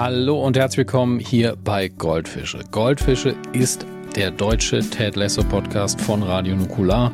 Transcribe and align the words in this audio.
Hallo 0.00 0.40
und 0.46 0.56
herzlich 0.56 0.86
willkommen 0.86 1.18
hier 1.18 1.56
bei 1.56 1.88
Goldfische. 1.88 2.60
Goldfische 2.70 3.34
ist 3.52 3.84
der 4.14 4.30
deutsche 4.30 4.78
Ted 4.78 5.16
Lasso 5.16 5.42
Podcast 5.42 6.00
von 6.00 6.22
Radio 6.22 6.54
Nukular. 6.54 7.10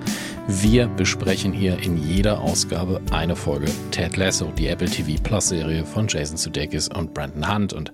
Wir 0.49 0.87
besprechen 0.89 1.54
hier 1.54 1.79
in 1.83 1.97
jeder 1.97 2.43
Ausgabe 2.43 3.01
eine 3.11 3.37
Folge 3.37 3.72
Ted 3.90 4.19
Lasso, 4.19 4.53
die 4.58 4.67
Apple 4.67 4.90
TV 4.90 5.19
Plus 5.22 5.49
Serie 5.49 5.87
von 5.87 6.08
Jason 6.08 6.37
Sudeikis 6.37 6.89
und 6.89 7.15
Brandon 7.15 7.51
Hunt 7.54 7.72
und 7.72 7.90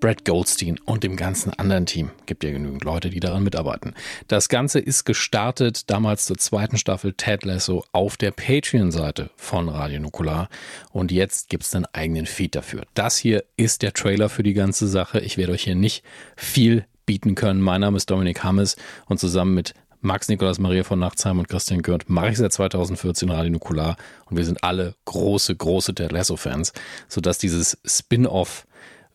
Brad 0.00 0.24
Goldstein 0.24 0.78
und 0.86 1.04
dem 1.04 1.16
ganzen 1.16 1.52
anderen 1.52 1.86
Team. 1.86 2.10
Gibt 2.26 2.42
ja 2.42 2.50
genügend 2.50 2.84
Leute, 2.84 3.10
die 3.10 3.20
daran 3.20 3.42
mitarbeiten. 3.42 3.94
Das 4.28 4.48
Ganze 4.48 4.80
ist 4.80 5.04
gestartet 5.04 5.90
damals 5.90 6.24
zur 6.24 6.38
zweiten 6.38 6.78
Staffel 6.78 7.12
Ted 7.12 7.44
Lasso 7.44 7.84
auf 7.92 8.16
der 8.16 8.30
Patreon-Seite 8.30 9.30
von 9.36 9.68
Radio 9.68 10.00
Nukular. 10.00 10.48
Und 10.90 11.12
jetzt 11.12 11.50
gibt 11.50 11.64
es 11.64 11.74
einen 11.74 11.86
eigenen 11.92 12.26
Feed 12.26 12.54
dafür. 12.54 12.82
Das 12.94 13.18
hier 13.18 13.44
ist 13.56 13.82
der 13.82 13.92
Trailer 13.92 14.28
für 14.28 14.42
die 14.42 14.54
ganze 14.54 14.88
Sache. 14.88 15.20
Ich 15.20 15.36
werde 15.36 15.52
euch 15.52 15.64
hier 15.64 15.74
nicht 15.74 16.02
viel 16.36 16.86
bieten 17.04 17.34
können. 17.34 17.60
Mein 17.60 17.82
Name 17.82 17.96
ist 17.96 18.10
Dominik 18.10 18.42
Hammes 18.42 18.76
und 19.06 19.20
zusammen 19.20 19.54
mit 19.54 19.74
Max 20.02 20.28
Nikolaus 20.28 20.58
Maria 20.58 20.82
von 20.82 20.98
Nachtsheim 20.98 21.38
und 21.38 21.48
Christian 21.48 21.82
Gürnt 21.82 22.08
mache 22.08 22.30
ich 22.30 22.38
seit 22.38 22.52
2014 22.54 23.28
Radio 23.28 23.50
Nukular 23.50 23.96
und 24.26 24.38
wir 24.38 24.46
sind 24.46 24.64
alle 24.64 24.94
große, 25.04 25.54
große 25.54 25.94
Ted 25.94 26.10
Lasso-Fans, 26.10 26.72
sodass 27.06 27.36
dieses 27.36 27.76
Spin-off 27.84 28.66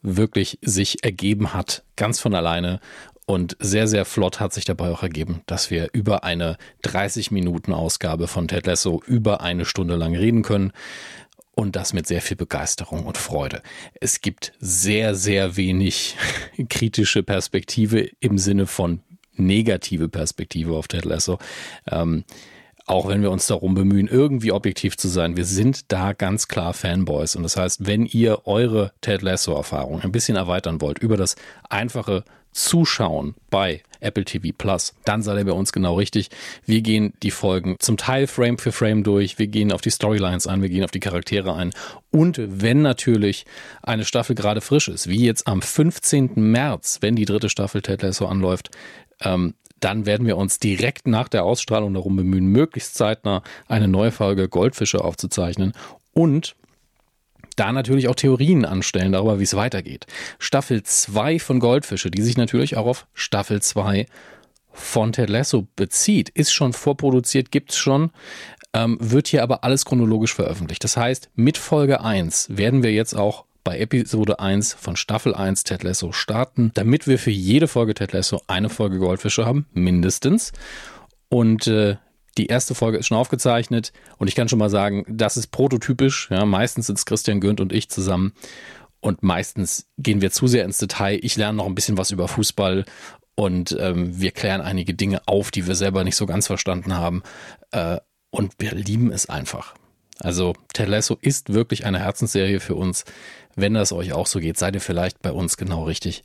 wirklich 0.05 0.59
sich 0.61 1.03
ergeben 1.03 1.53
hat, 1.53 1.83
ganz 1.95 2.19
von 2.19 2.35
alleine. 2.35 2.79
Und 3.25 3.57
sehr, 3.59 3.87
sehr 3.87 4.05
flott 4.05 4.39
hat 4.39 4.53
sich 4.53 4.65
dabei 4.65 4.91
auch 4.91 5.01
ergeben, 5.01 5.41
dass 5.47 5.71
wir 5.71 5.89
über 5.93 6.23
eine 6.23 6.57
30 6.83 7.31
Minuten 7.31 7.73
Ausgabe 7.73 8.27
von 8.27 8.47
Ted 8.47 8.67
Lasso 8.67 9.01
über 9.07 9.41
eine 9.41 9.65
Stunde 9.65 9.95
lang 9.95 10.15
reden 10.15 10.43
können. 10.43 10.71
Und 11.55 11.75
das 11.75 11.93
mit 11.93 12.05
sehr 12.05 12.21
viel 12.21 12.37
Begeisterung 12.37 13.05
und 13.05 13.17
Freude. 13.17 13.63
Es 13.99 14.21
gibt 14.21 14.53
sehr, 14.59 15.15
sehr 15.15 15.55
wenig 15.55 16.17
kritische 16.69 17.23
Perspektive 17.23 18.09
im 18.19 18.37
Sinne 18.37 18.67
von 18.67 18.99
negative 19.37 20.09
Perspektive 20.09 20.73
auf 20.75 20.87
Ted 20.87 21.05
Lasso. 21.05 21.39
Ähm, 21.89 22.25
auch 22.85 23.07
wenn 23.07 23.21
wir 23.21 23.31
uns 23.31 23.47
darum 23.47 23.73
bemühen, 23.73 24.07
irgendwie 24.07 24.51
objektiv 24.51 24.95
zu 24.95 25.07
sein. 25.07 25.37
Wir 25.37 25.45
sind 25.45 25.91
da 25.91 26.13
ganz 26.13 26.47
klar 26.47 26.73
Fanboys. 26.73 27.35
Und 27.35 27.43
das 27.43 27.57
heißt, 27.57 27.87
wenn 27.87 28.05
ihr 28.05 28.45
eure 28.45 28.91
Ted 29.01 29.21
Lasso-Erfahrung 29.21 30.01
ein 30.01 30.11
bisschen 30.11 30.35
erweitern 30.35 30.81
wollt 30.81 30.99
über 30.99 31.17
das 31.17 31.35
einfache 31.69 32.23
Zuschauen 32.51 33.35
bei 33.49 33.81
Apple 33.99 34.23
TV 34.23 34.53
Plus, 34.55 34.93
dann 35.03 35.23
seid 35.23 35.37
ihr 35.37 35.45
bei 35.45 35.51
uns 35.51 35.73
genau 35.73 35.95
richtig. 35.95 36.29
Wir 36.65 36.81
gehen 36.81 37.13
die 37.21 37.31
Folgen 37.31 37.75
zum 37.79 37.97
Teil 37.97 38.27
Frame 38.27 38.57
für 38.57 38.71
Frame 38.71 39.03
durch, 39.03 39.39
wir 39.39 39.47
gehen 39.47 39.73
auf 39.73 39.81
die 39.81 39.91
Storylines 39.91 40.47
ein, 40.47 40.61
wir 40.61 40.69
gehen 40.69 40.83
auf 40.83 40.91
die 40.91 41.01
Charaktere 41.01 41.53
ein. 41.53 41.73
Und 42.11 42.39
wenn 42.39 42.81
natürlich 42.81 43.45
eine 43.81 44.05
Staffel 44.05 44.35
gerade 44.35 44.61
frisch 44.61 44.87
ist, 44.87 45.09
wie 45.09 45.25
jetzt 45.25 45.47
am 45.47 45.61
15. 45.61 46.31
März, 46.35 46.99
wenn 47.01 47.15
die 47.15 47.25
dritte 47.25 47.49
Staffel 47.49 47.81
Ted 47.81 48.03
Lasso 48.03 48.25
anläuft, 48.27 48.69
ähm, 49.21 49.55
dann 49.79 50.05
werden 50.05 50.25
wir 50.25 50.37
uns 50.37 50.59
direkt 50.59 51.07
nach 51.07 51.27
der 51.27 51.43
Ausstrahlung 51.43 51.93
darum 51.93 52.15
bemühen, 52.15 52.47
möglichst 52.47 52.95
zeitnah 52.95 53.43
eine 53.67 53.87
neue 53.87 54.11
Folge 54.11 54.47
Goldfische 54.49 55.03
aufzuzeichnen 55.03 55.73
und 56.13 56.55
da 57.55 57.71
natürlich 57.71 58.07
auch 58.07 58.15
Theorien 58.15 58.65
anstellen 58.65 59.13
darüber, 59.13 59.39
wie 59.39 59.43
es 59.43 59.55
weitergeht. 59.55 60.07
Staffel 60.39 60.83
2 60.83 61.39
von 61.39 61.59
Goldfische, 61.59 62.11
die 62.11 62.21
sich 62.21 62.37
natürlich 62.37 62.77
auch 62.77 62.85
auf 62.85 63.07
Staffel 63.13 63.61
2 63.61 64.07
von 64.71 65.13
Ted 65.13 65.29
Lasso 65.29 65.67
bezieht, 65.75 66.29
ist 66.29 66.51
schon 66.51 66.73
vorproduziert, 66.73 67.51
gibt's 67.51 67.77
schon, 67.77 68.11
ähm, 68.73 68.97
wird 68.99 69.27
hier 69.27 69.41
aber 69.41 69.63
alles 69.63 69.85
chronologisch 69.85 70.33
veröffentlicht. 70.33 70.83
Das 70.83 70.97
heißt, 70.97 71.29
mit 71.35 71.57
Folge 71.57 72.01
1 72.01 72.57
werden 72.57 72.83
wir 72.83 72.91
jetzt 72.91 73.15
auch 73.15 73.45
bei 73.65 73.79
Episode 73.79 74.39
1 74.39 74.73
von 74.75 74.95
Staffel 74.95 75.35
1 75.35 75.65
Ted 75.65 75.83
Lasso 75.83 76.13
starten, 76.13 76.71
damit 76.75 77.07
wir 77.07 77.19
für 77.19 77.31
jede 77.31 77.67
Folge 77.67 77.95
Ted 77.95 78.13
Lasso 78.13 78.41
eine 78.47 78.69
Folge 78.69 78.99
Goldfische 78.99 79.45
haben, 79.45 79.65
mindestens. 79.73 80.53
Und 81.27 81.67
äh, 81.67 81.97
die 82.37 82.45
erste 82.45 82.75
Folge 82.75 82.97
ist 82.99 83.07
schon 83.07 83.17
aufgezeichnet 83.17 83.91
und 84.17 84.27
ich 84.27 84.35
kann 84.35 84.47
schon 84.47 84.59
mal 84.59 84.69
sagen, 84.69 85.03
das 85.09 85.35
ist 85.35 85.47
prototypisch. 85.47 86.29
Ja, 86.29 86.45
meistens 86.45 86.87
sind 86.87 86.99
es 86.99 87.05
Christian 87.05 87.41
Gürnt 87.41 87.59
und 87.59 87.73
ich 87.73 87.89
zusammen 87.89 88.33
und 89.01 89.23
meistens 89.23 89.87
gehen 89.97 90.21
wir 90.21 90.31
zu 90.31 90.47
sehr 90.47 90.63
ins 90.63 90.77
Detail. 90.77 91.19
Ich 91.21 91.35
lerne 91.35 91.57
noch 91.57 91.65
ein 91.65 91.75
bisschen 91.75 91.97
was 91.97 92.11
über 92.11 92.27
Fußball 92.27 92.85
und 93.35 93.75
ähm, 93.79 94.19
wir 94.19 94.31
klären 94.31 94.61
einige 94.61 94.93
Dinge 94.93 95.27
auf, 95.27 95.49
die 95.49 95.65
wir 95.65 95.75
selber 95.75 96.03
nicht 96.03 96.15
so 96.15 96.27
ganz 96.27 96.47
verstanden 96.47 96.93
haben. 96.93 97.23
Äh, 97.71 97.97
und 98.29 98.53
wir 98.59 98.73
lieben 98.73 99.11
es 99.11 99.27
einfach. 99.27 99.73
Also 100.19 100.53
Ted 100.73 100.87
Lasso 100.87 101.17
ist 101.21 101.53
wirklich 101.53 101.85
eine 101.85 101.99
Herzensserie 101.99 102.59
für 102.59 102.75
uns. 102.75 103.05
Wenn 103.55 103.73
das 103.73 103.91
euch 103.91 104.13
auch 104.13 104.27
so 104.27 104.39
geht, 104.39 104.57
seid 104.57 104.75
ihr 104.75 104.81
vielleicht 104.81 105.21
bei 105.21 105.31
uns 105.31 105.57
genau 105.57 105.83
richtig, 105.83 106.23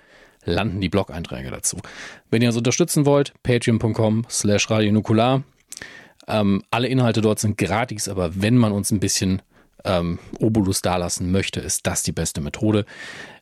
landen 0.44 0.82
die 0.82 0.90
Blog-Einträge 0.90 1.52
dazu. 1.52 1.78
Wenn 2.30 2.42
ihr 2.42 2.50
uns 2.50 2.58
unterstützen 2.58 3.06
wollt, 3.06 3.34
patreon.com 3.44 4.26
slash 4.30 4.70
radionukular. 4.70 5.44
Ähm, 6.28 6.64
alle 6.72 6.88
Inhalte 6.88 7.22
dort 7.22 7.40
sind 7.40 7.58
gratis, 7.58 8.10
aber 8.10 8.42
wenn 8.42 8.58
man 8.58 8.72
uns 8.72 8.92
ein 8.92 9.00
bisschen 9.00 9.42
ähm, 9.86 10.20
Obolus 10.40 10.82
dalassen 10.82 11.32
möchte, 11.32 11.60
ist 11.60 11.88
das 11.88 12.04
die 12.04 12.12
beste 12.12 12.42
Methode. 12.42 12.86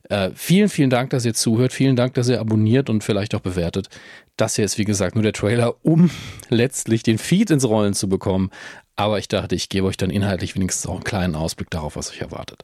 Äh, 0.10 0.32
vielen, 0.36 0.70
vielen 0.70 0.90
Dank, 0.90 1.10
dass 1.10 1.26
ihr 1.26 1.34
zuhört. 1.34 1.74
Vielen 1.74 1.96
Dank, 1.96 2.14
dass 2.14 2.30
ihr 2.30 2.40
abonniert 2.40 2.90
und 2.90 3.04
vielleicht 3.04 3.34
auch 3.34 3.40
bewertet. 3.42 3.90
Das 4.38 4.56
hier 4.56 4.66
ist, 4.66 4.78
wie 4.78 4.86
gesagt, 4.86 5.16
nur 5.16 5.24
der 5.24 5.34
Trailer, 5.34 5.76
um 5.84 6.12
letztlich 6.50 7.04
den 7.04 7.18
Feed 7.18 7.50
ins 7.50 7.68
Rollen 7.68 7.94
zu 7.94 8.08
bekommen. 8.08 8.52
Aber 8.96 9.18
ich 9.20 9.28
dachte, 9.28 9.56
ich 9.56 9.70
gebe 9.70 9.88
euch 9.88 9.98
dann 9.98 10.10
inhaltlich 10.10 10.56
wenigstens 10.56 10.88
auch 10.88 10.96
einen 10.96 11.04
kleinen 11.04 11.36
Ausblick 11.36 11.70
darauf, 11.70 11.96
was 11.96 12.12
euch 12.12 12.22
erwartet. 12.22 12.64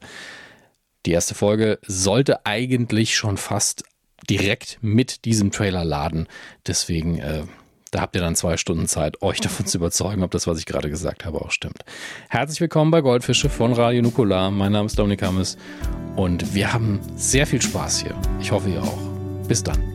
Die 1.05 1.11
erste 1.11 1.33
Folge 1.33 1.79
sollte 1.85 2.45
eigentlich 2.45 3.15
schon 3.15 3.37
fast 3.37 3.83
direkt 4.29 4.79
mit 4.81 5.25
diesem 5.25 5.51
Trailer 5.51 5.83
laden. 5.83 6.27
Deswegen, 6.67 7.19
äh, 7.19 7.43
da 7.91 8.01
habt 8.01 8.15
ihr 8.15 8.21
dann 8.21 8.35
zwei 8.35 8.57
Stunden 8.57 8.87
Zeit, 8.87 9.21
euch 9.21 9.41
davon 9.41 9.65
zu 9.65 9.77
überzeugen, 9.77 10.23
ob 10.23 10.31
das, 10.31 10.47
was 10.47 10.59
ich 10.59 10.65
gerade 10.65 10.89
gesagt 10.89 11.25
habe, 11.25 11.41
auch 11.41 11.51
stimmt. 11.51 11.83
Herzlich 12.29 12.61
willkommen 12.61 12.91
bei 12.91 13.01
Goldfische 13.01 13.49
von 13.49 13.73
Radio 13.73 14.01
Nukular. 14.01 14.51
Mein 14.51 14.71
Name 14.71 14.85
ist 14.85 14.97
Dominik 14.97 15.21
Hammes 15.21 15.57
und 16.15 16.53
wir 16.53 16.71
haben 16.71 16.99
sehr 17.15 17.45
viel 17.45 17.61
Spaß 17.61 18.01
hier. 18.01 18.15
Ich 18.39 18.51
hoffe, 18.51 18.69
ihr 18.69 18.81
auch. 18.81 18.99
Bis 19.47 19.63
dann. 19.63 19.90